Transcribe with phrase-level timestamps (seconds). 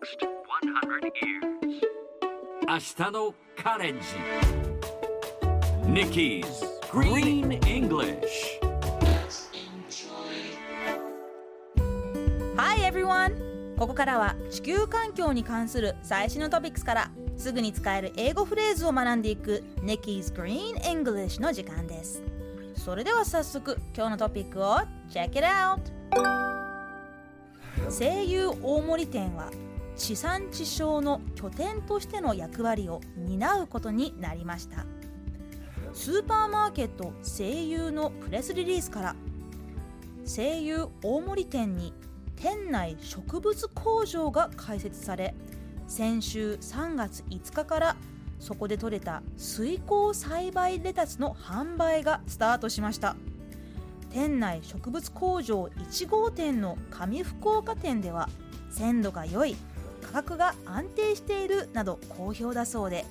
[0.00, 1.80] next 100 years.
[2.66, 4.06] 明日のカレンジ
[5.86, 6.44] Nikki's
[6.90, 8.60] Green English
[12.56, 13.76] Hi everyone!
[13.76, 22.22] ここからは地球環境に関する最新のトピックスからすぐに使える英語フレーズを学んでいく Nikki's Green English の時間です
[22.74, 24.78] それでは早速今日のトピックを
[25.10, 25.80] Check it out!
[27.90, 29.50] 声優大森店は
[30.00, 34.86] 地産地消の拠点としての役割を担うことになりました。
[35.92, 39.16] スーパーマーケット声優のプレスリリースから
[40.24, 41.92] 声優大森店に
[42.34, 45.34] 店内植物工場が開設され
[45.86, 47.96] 先週3月5日から
[48.38, 53.16] そこで採れた水耕栽培レタスの販売がスタートしました。
[54.10, 58.30] 店内植物工場1号店の上福岡店では
[58.70, 59.56] 鮮度が良い
[60.10, 63.04] 格が安定しているなど好評だそうで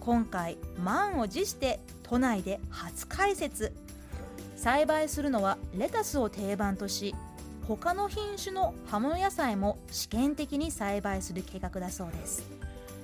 [0.00, 3.72] 今回満を持して都内で初開設
[4.56, 7.14] 栽培するのはレタスを定番とし
[7.66, 12.44] 他の品種の葉物野菜も試験的に栽培する計画だそうです。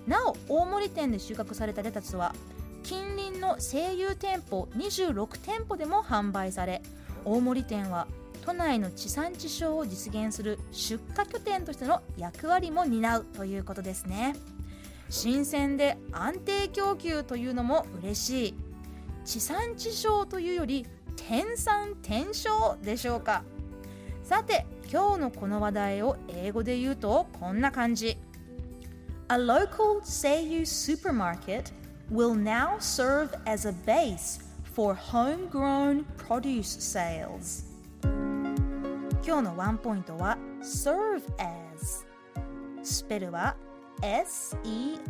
[0.07, 2.35] なお大森店で収穫されたレタスは
[2.83, 6.83] 近隣の声優店舗26店舗でも販売され
[7.25, 8.09] 大森店は
[8.45, 14.35] 都内の地産地消を実現する出荷拠点としての役割も担うということですね。
[15.09, 18.55] 新鮮で安定供給というのも嬉しい。
[19.25, 23.45] 地産地消というより天産天消でしょうか。
[24.25, 28.19] さて今日のこの話題を英語で言うとこんな感じ。
[29.29, 31.73] A local Seiyu supermarket
[32.11, 34.41] will now serve as a base
[34.75, 37.72] for homegrown produce sales.
[39.25, 42.05] 今日のワンポイントは serve as
[42.83, 43.55] スペルは
[44.03, 45.01] S-E-R-V-E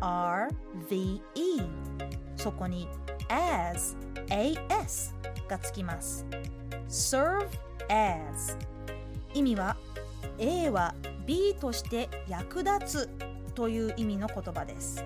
[2.36, 2.86] そこに
[3.30, 3.96] as
[4.28, 5.14] as
[5.48, 6.26] がつきます。
[6.90, 7.48] serve
[7.88, 8.58] as
[9.32, 9.78] 意味は
[10.38, 10.94] A は
[11.26, 13.08] B として役立つ
[13.54, 15.02] という意味の言葉です。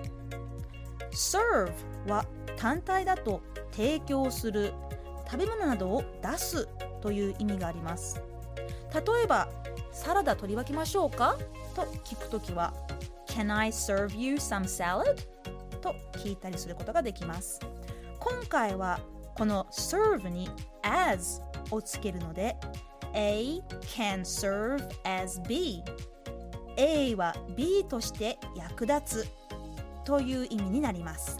[1.11, 1.71] serve
[2.07, 2.25] は
[2.57, 3.41] 単体だと
[3.71, 4.73] 提供する
[5.25, 6.67] 食べ物などを出す
[6.99, 8.21] という意味があります。
[8.93, 9.47] 例えば
[9.91, 11.37] サラダ取り分けましょうか？
[11.75, 12.73] と聞くときは
[13.27, 15.15] Can I serve you some salad?
[15.81, 17.59] と聞いたりすることができます。
[18.19, 18.99] 今回は
[19.35, 20.49] この serve に
[20.81, 21.41] as
[21.71, 22.57] をつけるので
[23.13, 25.83] A can serve as B
[26.75, 29.27] A は B として役立つ
[30.03, 31.37] という意味になります。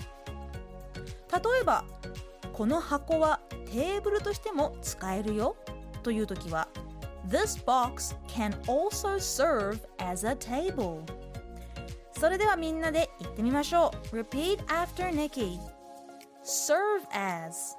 [1.32, 1.84] 例えば
[2.54, 3.40] この箱は
[3.72, 5.56] テーブルとしても使えるよ
[6.02, 6.68] という時は
[7.30, 11.02] This box can also serve as a table
[12.18, 15.60] それではみんなで言ってみましょう Repeat after Nikki
[16.44, 17.76] Serve as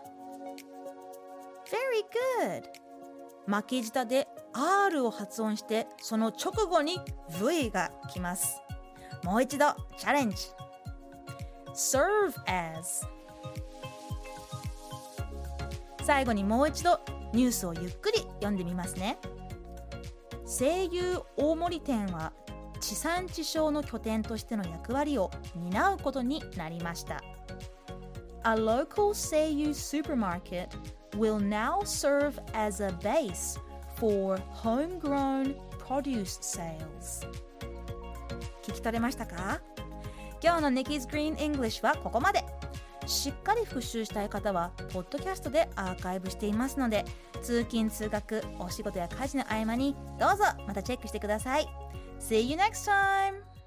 [1.66, 2.04] Very
[2.46, 2.64] good
[3.46, 7.00] 巻き舌で R を発音してその直後に
[7.40, 8.60] V が来ます
[9.24, 10.36] もう一度チャレンジ
[11.74, 13.06] Serve as
[16.04, 17.00] 最後にもう一度
[17.32, 19.18] ニュースをゆっくり読んでみますね
[20.46, 22.32] 声優大森店は
[22.80, 27.22] 地産地消の拠点としての役割を担うことになりました
[28.44, 30.68] A local Seiyu supermarket
[31.16, 33.58] will now serve as a base
[33.96, 37.26] for homegrown produce sales
[38.62, 39.60] 聞き取れましたか
[40.42, 42.44] 今日の Nikki's Green English はここまで
[43.08, 47.04] しっかり復習したい方はポッドキャストでアーカイブしていますので
[47.42, 51.68] 通勤通学お仕事や家事の合間にどうぞまたチェックしてください
[52.20, 53.57] See you next time!